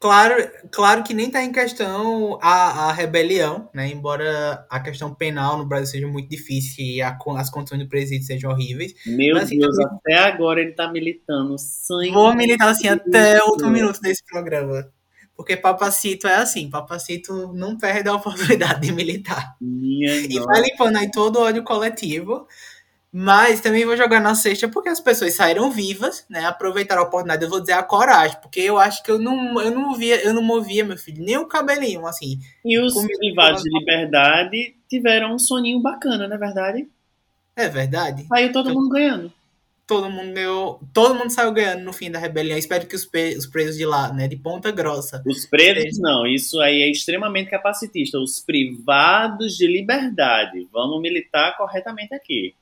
Claro, 0.00 0.34
claro 0.70 1.02
que 1.02 1.12
nem 1.12 1.26
está 1.26 1.42
em 1.42 1.50
questão 1.50 2.38
a, 2.40 2.88
a 2.88 2.92
rebelião, 2.92 3.68
né? 3.74 3.88
Embora 3.88 4.64
a 4.70 4.78
questão 4.78 5.12
penal 5.12 5.58
no 5.58 5.66
Brasil 5.66 5.86
seja 5.86 6.06
muito 6.06 6.28
difícil 6.28 6.84
e 6.84 7.02
a, 7.02 7.18
as 7.36 7.50
condições 7.50 7.80
do 7.80 7.88
presídio 7.88 8.24
sejam 8.24 8.52
horríveis. 8.52 8.94
Meu 9.04 9.34
mas, 9.34 9.44
assim, 9.44 9.58
Deus, 9.58 9.76
até 9.80 10.14
agora 10.18 10.60
ele 10.60 10.70
está 10.70 10.90
militando 10.92 11.56
sangue. 11.58 12.12
Vou 12.12 12.32
militar 12.34 12.68
assim 12.68 12.86
até 12.86 13.42
o 13.42 13.48
último 13.50 13.70
minuto 13.70 14.00
desse 14.00 14.24
programa. 14.24 14.88
Porque 15.36 15.56
Papacito 15.56 16.26
é 16.26 16.36
assim, 16.36 16.70
Papacito 16.70 17.52
não 17.52 17.76
perde 17.76 18.08
a 18.08 18.14
oportunidade 18.14 18.80
de 18.80 18.92
militar. 18.92 19.56
Minha 19.60 20.14
e 20.14 20.34
nossa. 20.34 20.46
vai 20.46 20.62
limpando 20.62 20.96
aí 20.96 21.10
todo 21.10 21.36
o 21.36 21.42
ódio 21.42 21.64
coletivo. 21.64 22.46
Mas 23.10 23.60
também 23.60 23.86
vou 23.86 23.96
jogar 23.96 24.20
na 24.20 24.34
sexta 24.34 24.68
porque 24.68 24.90
as 24.90 25.00
pessoas 25.00 25.34
saíram 25.34 25.70
vivas, 25.70 26.26
né? 26.28 26.44
Aproveitaram 26.44 27.02
a 27.02 27.06
oportunidade, 27.06 27.42
eu 27.42 27.48
vou 27.48 27.60
dizer 27.60 27.72
a 27.72 27.82
coragem, 27.82 28.36
porque 28.42 28.60
eu 28.60 28.78
acho 28.78 29.02
que 29.02 29.10
eu 29.10 29.18
não, 29.18 29.60
eu 29.60 29.70
não 29.70 29.94
via, 29.94 30.22
eu 30.22 30.34
não 30.34 30.42
movia, 30.42 30.84
meu 30.84 30.96
filho, 30.96 31.24
nem 31.24 31.38
o 31.38 31.46
cabelinho, 31.46 32.06
assim. 32.06 32.38
E 32.62 32.78
os 32.78 32.94
privados 33.18 33.62
de 33.62 33.70
liberdade 33.78 34.76
tiveram 34.88 35.34
um 35.34 35.38
soninho 35.38 35.80
bacana, 35.80 36.28
não 36.28 36.36
é 36.36 36.38
verdade? 36.38 36.88
É 37.56 37.68
verdade. 37.68 38.26
Aí 38.30 38.52
todo 38.52 38.68
então, 38.68 38.80
mundo 38.80 38.92
ganhando. 38.92 39.32
Todo 39.86 40.10
mundo 40.10 40.34
ganhou, 40.34 40.80
todo 40.92 41.14
mundo 41.14 41.30
saiu 41.30 41.50
ganhando 41.50 41.82
no 41.82 41.94
fim 41.94 42.10
da 42.10 42.18
rebelião. 42.18 42.58
Espero 42.58 42.86
que 42.86 42.94
os, 42.94 43.08
os 43.38 43.46
presos 43.46 43.78
de 43.78 43.86
lá, 43.86 44.12
né, 44.12 44.28
de 44.28 44.36
Ponta 44.36 44.70
Grossa. 44.70 45.22
Os 45.26 45.46
presos 45.46 45.98
não, 45.98 46.26
isso 46.26 46.60
aí 46.60 46.82
é 46.82 46.90
extremamente 46.90 47.50
capacitista. 47.50 48.18
Os 48.18 48.38
privados 48.38 49.56
de 49.56 49.66
liberdade. 49.66 50.68
Vamos 50.70 51.00
militar 51.00 51.56
corretamente 51.56 52.14
aqui. 52.14 52.54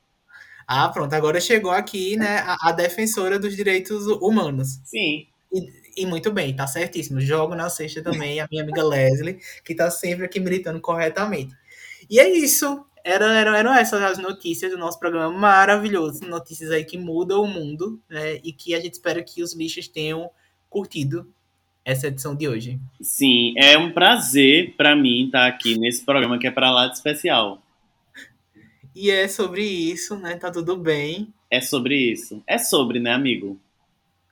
Ah, 0.67 0.89
pronto, 0.89 1.13
agora 1.13 1.39
chegou 1.39 1.71
aqui, 1.71 2.17
né, 2.17 2.39
a, 2.39 2.69
a 2.69 2.71
defensora 2.73 3.39
dos 3.39 3.55
direitos 3.55 4.05
humanos. 4.05 4.81
Sim. 4.83 5.27
E, 5.51 6.01
e, 6.03 6.05
muito 6.05 6.29
bem, 6.29 6.53
tá 6.53 6.67
certíssimo. 6.67 7.21
Jogo 7.21 7.55
na 7.55 7.69
sexta 7.69 8.03
também 8.03 8.41
a 8.41 8.47
minha 8.51 8.63
amiga 8.63 8.83
Leslie, 8.83 9.39
que 9.63 9.73
tá 9.73 9.89
sempre 9.89 10.25
aqui 10.25 10.41
militando 10.41 10.81
corretamente. 10.81 11.55
E 12.09 12.19
é 12.19 12.29
isso. 12.29 12.85
Era, 13.01 13.33
era, 13.33 13.57
eram 13.57 13.73
essas 13.73 14.01
as 14.01 14.17
notícias 14.17 14.69
do 14.69 14.77
nosso 14.77 14.99
programa 14.99 15.31
maravilhoso. 15.31 16.25
Notícias 16.25 16.69
aí 16.69 16.83
que 16.83 16.97
mudam 16.97 17.43
o 17.43 17.47
mundo, 17.47 18.01
né? 18.09 18.35
E 18.43 18.51
que 18.51 18.75
a 18.75 18.81
gente 18.81 18.95
espera 18.95 19.23
que 19.23 19.41
os 19.41 19.55
lixos 19.55 19.87
tenham 19.87 20.29
curtido 20.69 21.25
essa 21.85 22.07
edição 22.07 22.35
de 22.35 22.49
hoje. 22.49 22.77
Sim, 23.01 23.53
é 23.57 23.77
um 23.77 23.93
prazer 23.93 24.75
para 24.75 24.93
mim 24.93 25.27
estar 25.27 25.47
aqui 25.47 25.79
nesse 25.79 26.03
programa 26.03 26.37
que 26.37 26.45
é 26.45 26.51
para 26.51 26.69
lá 26.69 26.87
de 26.87 26.95
especial. 26.95 27.63
E 28.99 29.11
é 29.11 29.27
sobre 29.27 29.61
isso, 29.61 30.15
né? 30.17 30.37
Tá 30.37 30.49
tudo 30.49 30.75
bem. 30.75 31.31
É 31.51 31.61
sobre 31.61 31.95
isso. 31.95 32.41
É 32.47 32.57
sobre, 32.57 32.99
né, 32.99 33.13
amigo? 33.13 33.59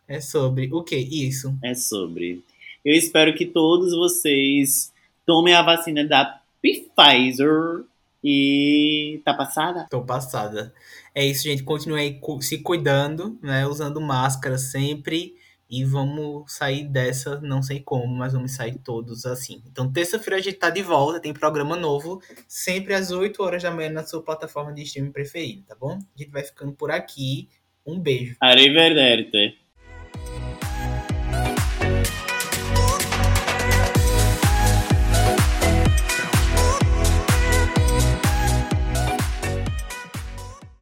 É 0.07 0.19
sobre 0.19 0.73
o 0.73 0.81
que 0.81 0.95
isso? 0.95 1.55
É 1.63 1.75
sobre. 1.75 2.43
Eu 2.83 2.95
espero 2.95 3.35
que 3.35 3.45
todos 3.45 3.95
vocês 3.95 4.91
tomem 5.23 5.53
a 5.53 5.61
vacina 5.61 6.03
da 6.03 6.41
Pfizer 6.63 7.83
e 8.23 9.21
tá 9.23 9.35
passada? 9.35 9.85
Tô 9.87 10.01
passada. 10.01 10.73
É 11.13 11.23
isso, 11.23 11.43
gente. 11.43 11.61
Continue 11.61 11.99
aí 11.99 12.19
se 12.41 12.57
cuidando, 12.57 13.37
né? 13.43 13.67
Usando 13.67 14.01
máscara 14.01 14.57
sempre. 14.57 15.35
E 15.69 15.83
vamos 15.83 16.53
sair 16.53 16.83
dessa, 16.87 17.41
não 17.41 17.61
sei 17.63 17.79
como, 17.79 18.07
mas 18.07 18.33
vamos 18.33 18.51
sair 18.51 18.77
todos 18.77 19.25
assim. 19.25 19.63
Então, 19.65 19.91
terça-feira 19.91 20.37
a 20.37 20.41
gente 20.41 20.57
tá 20.57 20.69
de 20.69 20.83
volta, 20.83 21.19
tem 21.19 21.33
programa 21.33 21.75
novo, 21.75 22.21
sempre 22.47 22.93
às 22.93 23.11
8 23.11 23.41
horas 23.41 23.63
da 23.63 23.71
manhã 23.71 23.89
na 23.89 24.03
sua 24.03 24.21
plataforma 24.21 24.73
de 24.73 24.83
streaming 24.83 25.11
preferida, 25.11 25.63
tá 25.67 25.75
bom? 25.75 25.97
A 25.97 26.21
gente 26.21 26.31
vai 26.31 26.43
ficando 26.43 26.73
por 26.73 26.91
aqui. 26.91 27.49
Um 27.85 27.99
beijo. 27.99 28.35
Arrivederci. 28.41 29.64